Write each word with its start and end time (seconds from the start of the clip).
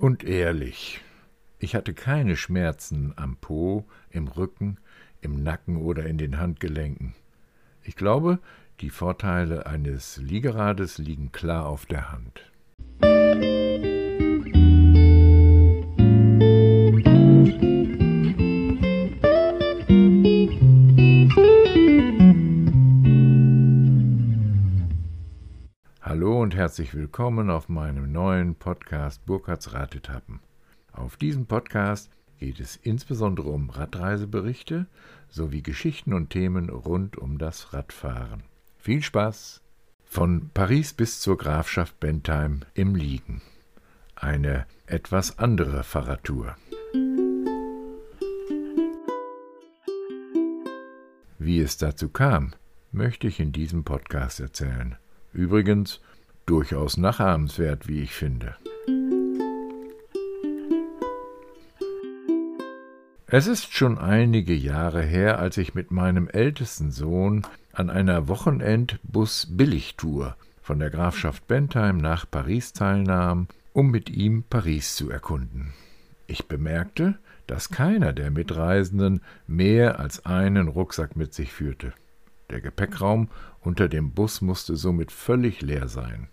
und 0.00 0.24
ehrlich. 0.24 1.00
Ich 1.58 1.74
hatte 1.74 1.92
keine 1.92 2.36
Schmerzen 2.36 3.12
am 3.16 3.36
Po, 3.36 3.84
im 4.10 4.28
Rücken, 4.28 4.78
im 5.20 5.42
Nacken 5.42 5.76
oder 5.76 6.06
in 6.06 6.16
den 6.16 6.38
Handgelenken. 6.38 7.14
Ich 7.82 7.96
glaube, 7.96 8.38
die 8.80 8.90
Vorteile 8.90 9.66
eines 9.66 10.16
Liegerades 10.16 10.96
liegen 10.96 11.32
klar 11.32 11.66
auf 11.66 11.84
der 11.84 12.10
Hand. 12.10 12.50
Herzlich 26.70 26.94
willkommen 26.94 27.50
auf 27.50 27.68
meinem 27.68 28.12
neuen 28.12 28.54
Podcast 28.54 29.26
Burkhards 29.26 29.72
Ratetappen. 29.72 30.38
Auf 30.92 31.16
diesem 31.16 31.46
Podcast 31.46 32.12
geht 32.38 32.60
es 32.60 32.76
insbesondere 32.76 33.48
um 33.48 33.70
Radreiseberichte 33.70 34.86
sowie 35.28 35.62
Geschichten 35.62 36.12
und 36.12 36.30
Themen 36.30 36.70
rund 36.70 37.18
um 37.18 37.38
das 37.38 37.72
Radfahren. 37.72 38.44
Viel 38.78 39.02
Spaß! 39.02 39.62
Von 40.04 40.50
Paris 40.54 40.92
bis 40.92 41.20
zur 41.20 41.36
Grafschaft 41.36 41.98
Bentheim 41.98 42.60
im 42.74 42.94
Liegen. 42.94 43.42
Eine 44.14 44.64
etwas 44.86 45.40
andere 45.40 45.82
Fahrradtour. 45.82 46.56
Wie 51.36 51.58
es 51.58 51.78
dazu 51.78 52.10
kam, 52.10 52.52
möchte 52.92 53.26
ich 53.26 53.40
in 53.40 53.50
diesem 53.50 53.82
Podcast 53.82 54.38
erzählen. 54.38 54.94
Übrigens 55.32 56.00
durchaus 56.50 56.96
nachahmenswert, 56.96 57.86
wie 57.86 58.00
ich 58.00 58.12
finde. 58.12 58.56
Es 63.28 63.46
ist 63.46 63.72
schon 63.72 63.98
einige 63.98 64.54
Jahre 64.54 65.02
her, 65.02 65.38
als 65.38 65.58
ich 65.58 65.76
mit 65.76 65.92
meinem 65.92 66.26
ältesten 66.26 66.90
Sohn 66.90 67.46
an 67.72 67.88
einer 67.88 68.26
Wochenend-Bus-Billigtour 68.26 70.34
von 70.60 70.80
der 70.80 70.90
Grafschaft 70.90 71.46
Bentheim 71.46 71.98
nach 71.98 72.28
Paris 72.28 72.72
teilnahm, 72.72 73.46
um 73.72 73.92
mit 73.92 74.10
ihm 74.10 74.42
Paris 74.42 74.96
zu 74.96 75.08
erkunden. 75.08 75.72
Ich 76.26 76.48
bemerkte, 76.48 77.16
dass 77.46 77.68
keiner 77.68 78.12
der 78.12 78.32
Mitreisenden 78.32 79.20
mehr 79.46 80.00
als 80.00 80.26
einen 80.26 80.66
Rucksack 80.66 81.14
mit 81.14 81.32
sich 81.32 81.52
führte. 81.52 81.92
Der 82.50 82.60
Gepäckraum 82.60 83.28
unter 83.60 83.88
dem 83.88 84.10
Bus 84.10 84.40
musste 84.40 84.74
somit 84.74 85.12
völlig 85.12 85.62
leer 85.62 85.86
sein. 85.86 86.26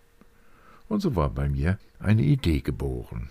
Und 0.90 1.02
so 1.02 1.16
war 1.16 1.30
bei 1.30 1.50
mir 1.50 1.78
eine 2.00 2.24
Idee 2.24 2.62
geboren. 2.62 3.30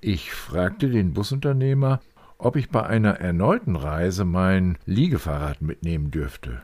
Ich 0.00 0.32
fragte 0.32 0.88
den 0.90 1.12
Busunternehmer, 1.12 2.00
ob 2.38 2.56
ich 2.56 2.70
bei 2.70 2.84
einer 2.84 3.20
erneuten 3.20 3.76
Reise 3.76 4.24
mein 4.24 4.76
Liegefahrrad 4.84 5.62
mitnehmen 5.62 6.10
dürfte. 6.10 6.62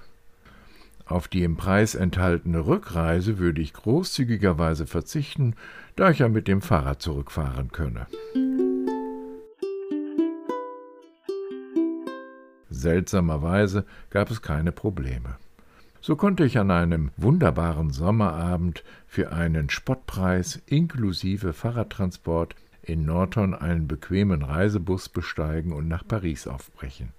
Auf 1.07 1.29
die 1.29 1.43
im 1.43 1.57
Preis 1.57 1.95
enthaltene 1.95 2.67
Rückreise 2.67 3.39
würde 3.39 3.63
ich 3.63 3.73
großzügigerweise 3.73 4.87
verzichten, 4.87 5.55
da 5.97 6.11
ich 6.11 6.19
ja 6.19 6.29
mit 6.29 6.49
dem 6.49 6.61
Fahrrad 6.61 7.01
zurückfahren 7.01 7.73
könne. 7.73 8.07
Seltsamerweise 12.69 13.87
gab 14.11 14.31
es 14.31 14.43
keine 14.43 14.73
Probleme. 14.73 15.37
So 16.01 16.17
konnte 16.17 16.45
ich 16.45 16.59
an 16.59 16.71
einem 16.71 17.11
wunderbaren 17.17 17.91
Sommerabend 17.91 18.85
für 19.07 19.33
einen 19.33 19.69
Spottpreis 19.69 20.63
inklusive 20.67 21.53
Fahrradtransport 21.53 22.55
in 22.83 23.05
Norton 23.05 23.55
einen 23.55 23.89
bequemen 23.89 24.43
Reisebus 24.43 25.09
besteigen 25.09 25.73
und 25.73 25.89
nach 25.89 26.07
Paris 26.07 26.47
aufbrechen. 26.47 27.11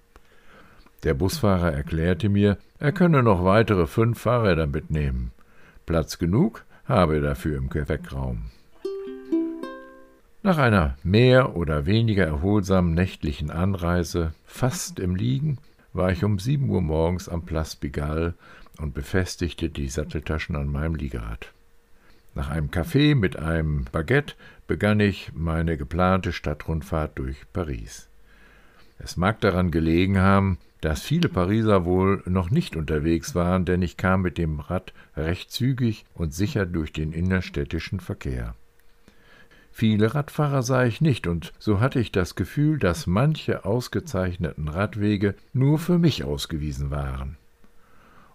Der 1.04 1.14
Busfahrer 1.14 1.72
erklärte 1.72 2.28
mir, 2.28 2.58
er 2.78 2.92
könne 2.92 3.22
noch 3.22 3.44
weitere 3.44 3.86
fünf 3.86 4.20
Fahrräder 4.20 4.66
mitnehmen. 4.66 5.30
Platz 5.86 6.18
genug 6.18 6.64
habe 6.84 7.16
er 7.16 7.20
dafür 7.20 7.56
im 7.56 7.70
Gepäckraum. 7.70 8.50
Nach 10.42 10.58
einer 10.58 10.96
mehr 11.02 11.56
oder 11.56 11.86
weniger 11.86 12.26
erholsamen 12.26 12.94
nächtlichen 12.94 13.50
Anreise, 13.50 14.32
fast 14.46 14.98
im 14.98 15.14
Liegen, 15.14 15.58
war 15.92 16.12
ich 16.12 16.24
um 16.24 16.38
sieben 16.38 16.68
Uhr 16.70 16.80
morgens 16.80 17.28
am 17.28 17.44
Place 17.44 17.76
Pigalle 17.76 18.34
und 18.78 18.94
befestigte 18.94 19.68
die 19.68 19.88
Satteltaschen 19.88 20.56
an 20.56 20.68
meinem 20.68 20.94
Liegerad. 20.94 21.52
Nach 22.34 22.48
einem 22.48 22.70
Kaffee 22.70 23.14
mit 23.14 23.36
einem 23.36 23.86
Baguette 23.90 24.34
begann 24.66 25.00
ich 25.00 25.32
meine 25.34 25.76
geplante 25.76 26.32
Stadtrundfahrt 26.32 27.18
durch 27.18 27.38
Paris. 27.52 28.08
Es 28.98 29.16
mag 29.16 29.40
daran 29.40 29.70
gelegen 29.70 30.18
haben, 30.18 30.58
dass 30.80 31.02
viele 31.02 31.28
Pariser 31.28 31.84
wohl 31.84 32.22
noch 32.26 32.50
nicht 32.50 32.76
unterwegs 32.76 33.34
waren, 33.34 33.64
denn 33.64 33.82
ich 33.82 33.96
kam 33.96 34.22
mit 34.22 34.38
dem 34.38 34.60
Rad 34.60 34.92
recht 35.16 35.50
zügig 35.50 36.04
und 36.14 36.32
sicher 36.32 36.66
durch 36.66 36.92
den 36.92 37.12
innerstädtischen 37.12 38.00
Verkehr. 38.00 38.54
Viele 39.72 40.14
Radfahrer 40.14 40.62
sah 40.62 40.84
ich 40.84 41.00
nicht, 41.00 41.26
und 41.26 41.52
so 41.58 41.80
hatte 41.80 42.00
ich 42.00 42.12
das 42.12 42.34
Gefühl, 42.34 42.78
dass 42.78 43.06
manche 43.06 43.64
ausgezeichneten 43.64 44.68
Radwege 44.68 45.34
nur 45.52 45.78
für 45.78 45.98
mich 45.98 46.24
ausgewiesen 46.24 46.90
waren. 46.90 47.36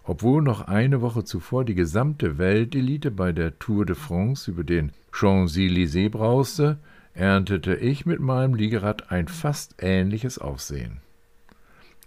Obwohl 0.02 0.42
noch 0.42 0.62
eine 0.62 1.00
Woche 1.02 1.24
zuvor 1.24 1.64
die 1.64 1.74
gesamte 1.74 2.38
Weltelite 2.38 3.10
bei 3.10 3.32
der 3.32 3.58
Tour 3.58 3.84
de 3.84 3.96
France 3.96 4.50
über 4.50 4.64
den 4.64 4.92
Champs-Élysées 5.12 6.10
brauste, 6.10 6.78
erntete 7.12 7.74
ich 7.74 8.06
mit 8.06 8.20
meinem 8.20 8.54
Liegerad 8.54 9.10
ein 9.10 9.26
fast 9.26 9.74
ähnliches 9.78 10.38
Aufsehen. 10.38 11.00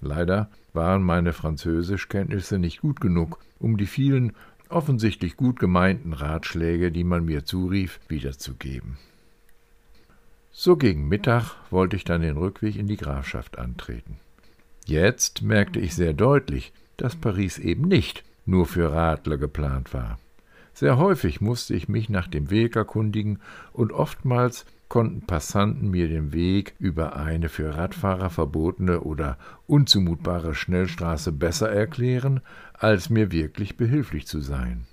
Leider 0.02 0.50
waren 0.74 1.04
meine 1.04 1.34
Französischkenntnisse 1.34 2.58
nicht 2.58 2.82
gut 2.82 3.02
genug, 3.02 3.40
um 3.60 3.78
die 3.78 3.88
vielen 3.88 4.34
offensichtlich 4.70 5.36
gut 5.36 5.60
gemeinten 5.60 6.14
Ratschläge, 6.14 6.92
die 6.92 7.04
man 7.04 7.26
mir 7.26 7.44
zurief, 7.44 8.00
wiederzugeben. 8.08 8.98
So 10.62 10.76
gegen 10.76 11.08
Mittag 11.08 11.56
wollte 11.70 11.96
ich 11.96 12.04
dann 12.04 12.22
den 12.22 12.36
Rückweg 12.36 12.76
in 12.76 12.86
die 12.86 12.98
Grafschaft 12.98 13.58
antreten. 13.58 14.18
Jetzt 14.86 15.42
merkte 15.42 15.80
ich 15.80 15.96
sehr 15.96 16.12
deutlich, 16.12 16.74
dass 16.98 17.16
Paris 17.16 17.60
eben 17.60 17.88
nicht 17.88 18.26
nur 18.46 18.66
für 18.66 18.92
Radler 18.92 19.38
geplant 19.38 19.94
war. 19.94 20.20
Sehr 20.74 20.98
häufig 20.98 21.40
musste 21.40 21.76
ich 21.76 21.88
mich 21.88 22.10
nach 22.10 22.28
dem 22.28 22.50
Weg 22.50 22.76
erkundigen, 22.76 23.40
und 23.72 23.94
oftmals 23.94 24.66
konnten 24.90 25.22
Passanten 25.22 25.92
mir 25.92 26.10
den 26.10 26.34
Weg 26.34 26.74
über 26.78 27.16
eine 27.16 27.48
für 27.48 27.78
Radfahrer 27.78 28.30
verbotene 28.30 29.00
oder 29.00 29.38
unzumutbare 29.66 30.56
Schnellstraße 30.56 31.32
besser 31.32 31.72
erklären, 31.72 32.42
als 32.74 33.10
mir 33.10 33.32
wirklich 33.32 33.78
behilflich 33.78 34.28
zu 34.28 34.42
sein. 34.42 34.88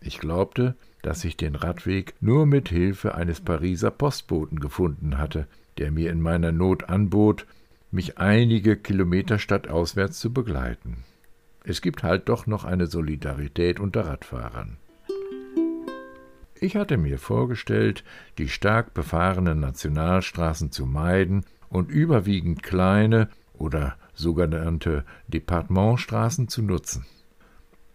Ich 0.00 0.18
glaubte, 0.18 0.76
dass 1.02 1.24
ich 1.24 1.36
den 1.36 1.54
Radweg 1.54 2.14
nur 2.20 2.46
mit 2.46 2.68
Hilfe 2.68 3.14
eines 3.14 3.40
Pariser 3.40 3.90
Postboten 3.90 4.60
gefunden 4.60 5.18
hatte, 5.18 5.46
der 5.78 5.90
mir 5.90 6.10
in 6.10 6.20
meiner 6.20 6.52
Not 6.52 6.88
anbot, 6.88 7.46
mich 7.90 8.18
einige 8.18 8.76
Kilometer 8.76 9.38
stadtauswärts 9.38 10.18
zu 10.18 10.32
begleiten. 10.32 11.04
Es 11.64 11.80
gibt 11.80 12.02
halt 12.02 12.28
doch 12.28 12.46
noch 12.46 12.64
eine 12.64 12.86
Solidarität 12.86 13.80
unter 13.80 14.06
Radfahrern. 14.06 14.76
Ich 16.60 16.76
hatte 16.76 16.96
mir 16.96 17.18
vorgestellt, 17.18 18.04
die 18.38 18.48
stark 18.48 18.92
befahrenen 18.92 19.60
Nationalstraßen 19.60 20.72
zu 20.72 20.86
meiden 20.86 21.44
und 21.68 21.90
überwiegend 21.90 22.62
kleine 22.62 23.28
oder 23.54 23.96
sogenannte 24.14 25.04
Departementstraßen 25.28 26.48
zu 26.48 26.62
nutzen. 26.62 27.06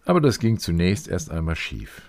Aber 0.04 0.20
das 0.20 0.38
ging 0.38 0.58
zunächst 0.58 1.08
erst 1.08 1.30
einmal 1.30 1.56
schief. 1.56 2.02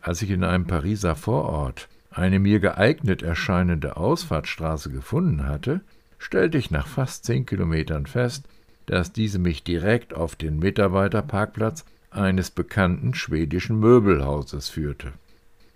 Als 0.00 0.22
ich 0.22 0.30
in 0.30 0.44
einem 0.44 0.66
Pariser 0.66 1.16
Vorort 1.16 1.88
eine 2.10 2.38
mir 2.38 2.60
geeignet 2.60 3.22
erscheinende 3.22 3.96
Ausfahrtsstraße 3.96 4.90
gefunden 4.90 5.46
hatte, 5.46 5.80
stellte 6.18 6.58
ich 6.58 6.70
nach 6.70 6.86
fast 6.86 7.24
zehn 7.24 7.44
Kilometern 7.44 8.06
fest, 8.06 8.46
dass 8.86 9.12
diese 9.12 9.38
mich 9.38 9.64
direkt 9.64 10.14
auf 10.14 10.36
den 10.36 10.58
Mitarbeiterparkplatz 10.58 11.84
eines 12.10 12.50
bekannten 12.50 13.14
schwedischen 13.14 13.80
Möbelhauses 13.80 14.68
führte. 14.68 15.12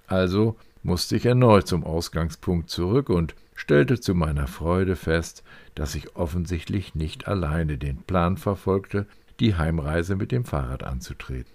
Also 0.07 0.57
musste 0.83 1.17
ich 1.17 1.27
erneut 1.27 1.67
zum 1.67 1.85
Ausgangspunkt 1.85 2.71
zurück 2.71 3.11
und 3.11 3.35
stellte 3.55 3.99
zu 3.99 4.15
meiner 4.15 4.47
Freude 4.47 4.95
fest, 4.95 5.43
dass 5.75 5.95
ich 5.95 6.17
offensichtlich 6.17 6.95
nicht 6.95 7.27
alleine 7.27 7.77
den 7.77 7.99
Plan 8.03 8.37
verfolgte, 8.37 9.07
die 9.41 9.57
Heimreise 9.57 10.17
mit 10.17 10.33
dem 10.33 10.45
Fahrrad 10.45 10.83
anzutreten. 10.83 11.53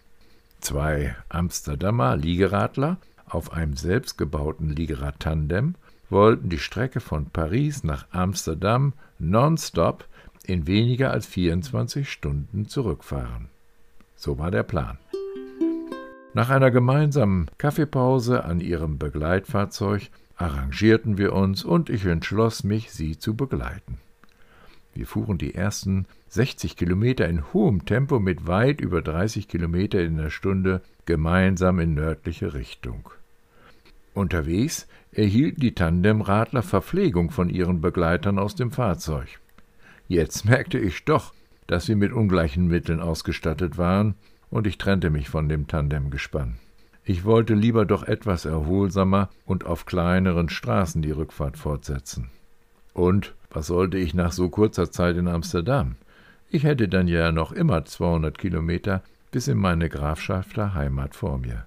Zwei 0.60 1.16
Amsterdamer 1.30 2.16
Liegeradler 2.16 2.98
auf 3.28 3.52
einem 3.52 3.76
selbstgebauten 3.76 4.70
Liegerad-Tandem 4.70 5.76
wollten 6.10 6.50
die 6.50 6.60
Strecke 6.60 7.00
von 7.00 7.26
Paris 7.32 7.84
nach 7.84 8.06
Amsterdam 8.12 8.94
nonstop 9.20 10.06
in 10.46 10.68
weniger 10.68 11.12
als 11.12 11.26
24 11.26 12.10
Stunden 12.10 12.68
zurückfahren. 12.68 13.50
So 14.16 14.38
war 14.38 14.52
der 14.52 14.64
Plan. 14.64 14.98
Nach 16.34 16.50
einer 16.50 16.72
gemeinsamen 16.72 17.50
Kaffeepause 17.58 18.44
an 18.44 18.60
ihrem 18.60 18.98
Begleitfahrzeug 18.98 20.10
arrangierten 20.36 21.18
wir 21.18 21.34
uns 21.34 21.64
und 21.64 21.90
ich 21.90 22.06
entschloss 22.06 22.64
mich, 22.64 22.92
sie 22.92 23.18
zu 23.18 23.36
begleiten. 23.36 24.00
Wir 24.96 25.08
fuhren 25.08 25.38
die 25.38 25.56
ersten 25.56 26.06
60 26.30 26.78
Kilometer 26.78 27.28
in 27.28 27.52
hohem 27.54 27.86
Tempo 27.86 28.20
mit 28.20 28.48
weit 28.48 28.80
über 28.80 29.02
30 29.02 29.48
Kilometer 29.48 30.02
in 30.02 30.18
der 30.18 30.30
Stunde 30.30 30.82
gemeinsam 31.06 31.80
in 31.80 31.94
nördliche 31.94 32.54
Richtung. 32.54 33.10
Unterwegs 34.14 34.88
erhielten 35.12 35.62
die 35.62 35.74
Tandemradler 35.74 36.62
Verpflegung 36.62 37.32
von 37.32 37.50
ihren 37.50 37.82
Begleitern 37.82 38.38
aus 38.38 38.56
dem 38.56 38.72
Fahrzeug. 38.72 39.40
Jetzt 40.08 40.46
merkte 40.46 40.78
ich 40.78 41.06
doch, 41.06 41.34
dass 41.66 41.86
sie 41.86 41.96
mit 41.96 42.12
ungleichen 42.12 42.68
Mitteln 42.68 43.00
ausgestattet 43.00 43.78
waren, 43.78 44.16
und 44.52 44.68
ich 44.68 44.78
trennte 44.78 45.10
mich 45.10 45.30
von 45.30 45.50
dem 45.50 45.68
Tandemgespann. 45.68 46.60
Ich 47.06 47.26
wollte 47.26 47.56
lieber 47.56 47.86
doch 47.86 48.04
etwas 48.04 48.46
erholsamer 48.46 49.30
und 49.46 49.66
auf 49.66 49.86
kleineren 49.86 50.50
Straßen 50.50 51.02
die 51.02 51.12
Rückfahrt 51.12 51.58
fortsetzen. 51.58 52.30
Und 52.94 53.34
was 53.54 53.68
sollte 53.68 53.98
ich 53.98 54.14
nach 54.14 54.32
so 54.32 54.50
kurzer 54.50 54.92
Zeit 54.92 55.18
in 55.18 55.28
Amsterdam? 55.28 55.96
Ich 56.50 56.64
hätte 56.64 56.88
dann 56.88 57.08
ja 57.08 57.32
noch 57.32 57.52
immer 57.52 57.86
200 57.86 58.38
Kilometer 58.38 59.02
bis 59.32 59.48
in 59.48 59.58
meine 59.58 59.90
Grafschafter 59.90 60.74
Heimat 60.74 61.16
vor 61.16 61.38
mir. 61.40 61.66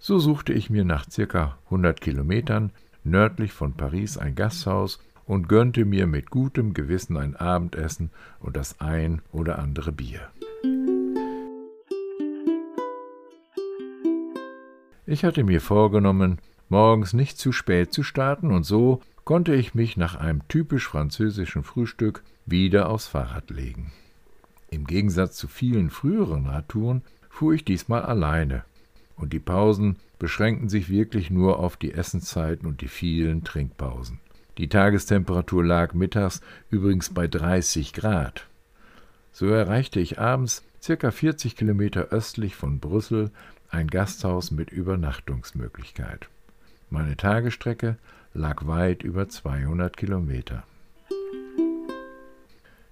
So 0.00 0.18
suchte 0.18 0.52
ich 0.52 0.68
mir 0.68 0.84
nach 0.84 1.08
circa 1.08 1.58
100 1.66 2.00
Kilometern 2.00 2.70
nördlich 3.04 3.52
von 3.52 3.74
Paris 3.74 4.18
ein 4.18 4.34
Gasthaus 4.34 4.98
und 5.26 5.48
gönnte 5.48 5.84
mir 5.84 6.06
mit 6.06 6.30
gutem 6.30 6.74
Gewissen 6.74 7.16
ein 7.16 7.36
Abendessen 7.36 8.10
und 8.40 8.56
das 8.56 8.80
ein 8.80 9.22
oder 9.32 9.58
andere 9.58 9.92
Bier. 9.92 10.28
Ich 15.06 15.24
hatte 15.24 15.44
mir 15.44 15.60
vorgenommen, 15.60 16.38
morgens 16.68 17.12
nicht 17.12 17.38
zu 17.38 17.52
spät 17.52 17.92
zu 17.92 18.02
starten, 18.02 18.50
und 18.50 18.64
so 18.64 19.00
konnte 19.24 19.54
ich 19.54 19.74
mich 19.74 19.96
nach 19.96 20.14
einem 20.16 20.46
typisch 20.48 20.88
französischen 20.88 21.62
Frühstück 21.62 22.22
wieder 22.46 22.88
aufs 22.88 23.06
Fahrrad 23.06 23.50
legen. 23.50 23.92
Im 24.70 24.86
Gegensatz 24.86 25.36
zu 25.36 25.48
vielen 25.48 25.90
früheren 25.90 26.46
Radtouren 26.46 27.02
fuhr 27.28 27.54
ich 27.54 27.64
diesmal 27.64 28.02
alleine, 28.02 28.64
und 29.16 29.32
die 29.32 29.38
Pausen 29.38 29.96
beschränkten 30.18 30.68
sich 30.68 30.88
wirklich 30.88 31.30
nur 31.30 31.58
auf 31.58 31.76
die 31.76 31.92
Essenszeiten 31.92 32.66
und 32.66 32.80
die 32.80 32.88
vielen 32.88 33.44
Trinkpausen. 33.44 34.18
Die 34.58 34.68
Tagestemperatur 34.68 35.64
lag 35.64 35.94
mittags 35.94 36.40
übrigens 36.70 37.10
bei 37.10 37.26
30 37.26 37.92
Grad. 37.92 38.46
So 39.32 39.46
erreichte 39.46 40.00
ich 40.00 40.18
abends 40.18 40.62
circa 40.82 41.10
40 41.10 41.56
Kilometer 41.56 42.08
östlich 42.08 42.54
von 42.54 42.80
Brüssel 42.80 43.30
ein 43.70 43.86
Gasthaus 43.86 44.50
mit 44.50 44.70
Übernachtungsmöglichkeit. 44.70 46.28
Meine 46.92 47.16
Tagestrecke 47.16 47.96
lag 48.34 48.66
weit 48.66 49.02
über 49.02 49.26
200 49.26 49.96
Kilometer. 49.96 50.62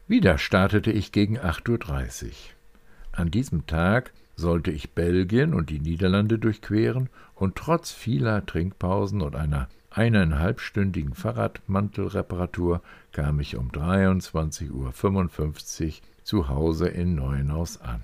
Wieder 0.08 0.38
startete 0.38 0.91
ich 0.91 1.12
gegen 1.12 1.38
8.30 1.38 2.25
Uhr. 2.25 2.31
An 3.12 3.31
diesem 3.31 3.67
Tag 3.67 4.14
sollte 4.37 4.70
ich 4.70 4.93
Belgien 4.93 5.52
und 5.52 5.69
die 5.69 5.81
Niederlande 5.81 6.38
durchqueren 6.38 7.11
und 7.35 7.56
trotz 7.56 7.93
vieler 7.93 8.47
Trinkpausen 8.47 9.20
und 9.20 9.37
einer 9.37 9.69
eineinhalbstündigen 9.91 11.12
Fahrradmantelreparatur 11.12 12.81
kam 13.12 13.38
ich 13.38 13.58
um 13.58 13.70
23.55 13.70 14.70
Uhr 14.70 15.93
zu 16.25 16.49
Hause 16.49 16.88
in 16.88 17.17
Neuenhaus 17.17 17.79
an. 17.82 18.02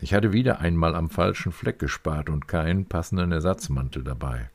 Ich 0.00 0.14
hatte 0.14 0.32
wieder 0.32 0.60
einmal 0.60 0.94
am 0.94 1.10
falschen 1.10 1.50
Fleck 1.52 1.78
gespart 1.78 2.30
und 2.30 2.46
keinen 2.46 2.86
passenden 2.86 3.32
Ersatzmantel 3.32 4.04
dabei. 4.04 4.50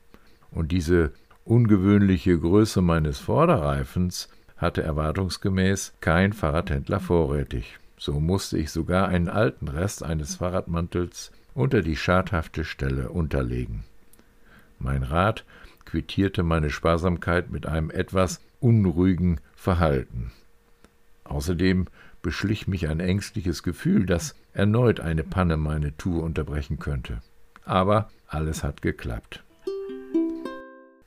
Und 0.50 0.72
diese 0.72 1.12
ungewöhnliche 1.44 2.38
Größe 2.38 2.80
meines 2.80 3.18
Vorderreifens 3.18 4.28
hatte 4.56 4.82
erwartungsgemäß 4.82 5.94
kein 6.00 6.32
Fahrradhändler 6.32 7.00
vorrätig. 7.00 7.78
So 7.98 8.20
musste 8.20 8.56
ich 8.58 8.70
sogar 8.70 9.08
einen 9.08 9.28
alten 9.28 9.68
Rest 9.68 10.02
eines 10.02 10.36
Fahrradmantels 10.36 11.32
unter 11.54 11.82
die 11.82 11.96
schadhafte 11.96 12.64
Stelle 12.64 13.10
unterlegen. 13.10 13.84
Mein 14.78 15.02
Rad 15.02 15.44
quittierte 15.84 16.42
meine 16.42 16.70
Sparsamkeit 16.70 17.50
mit 17.50 17.66
einem 17.66 17.90
etwas 17.90 18.40
unruhigen 18.60 19.40
Verhalten. 19.54 20.32
Außerdem 21.24 21.86
beschlich 22.22 22.66
mich 22.66 22.88
ein 22.88 23.00
ängstliches 23.00 23.62
Gefühl, 23.62 24.06
dass 24.06 24.34
erneut 24.54 25.00
eine 25.00 25.24
Panne 25.24 25.56
meine 25.56 25.96
Tour 25.96 26.22
unterbrechen 26.22 26.78
könnte. 26.78 27.20
Aber 27.64 28.10
alles 28.26 28.64
hat 28.64 28.82
geklappt. 28.82 29.42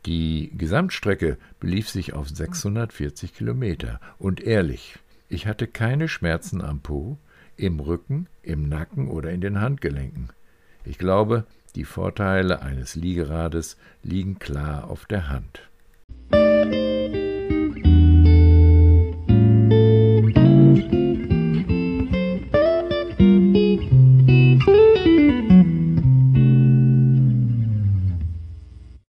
Die 0.06 0.52
Gesamtstrecke 0.58 1.38
belief 1.60 1.90
sich 1.90 2.14
auf 2.14 2.30
640 2.30 3.34
Kilometer. 3.34 4.00
Und 4.18 4.42
ehrlich, 4.42 5.00
ich 5.28 5.48
hatte 5.48 5.68
keine 5.68 6.08
Schmerzen 6.08 6.62
am 6.62 6.80
Po, 6.80 7.18
im 7.58 7.80
Rücken, 7.80 8.28
im 8.44 8.70
Nacken 8.70 9.10
oder 9.10 9.32
in 9.32 9.42
den 9.42 9.60
Handgelenken. 9.60 10.30
Ich 10.86 10.98
glaube, 10.98 11.46
die 11.76 11.84
Vorteile 11.84 12.62
eines 12.62 12.96
Liegerades 12.96 13.78
liegen 14.02 14.40
klar 14.40 14.90
auf 14.90 15.06
der 15.06 15.28
Hand. 15.30 15.62